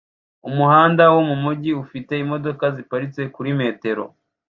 Umuhanda 0.49 1.03
wo 1.13 1.21
mumujyi 1.29 1.71
ufite 1.83 2.13
imodoka 2.23 2.63
ziparitse 2.75 3.21
kuri 3.35 3.49
metero 3.59 4.03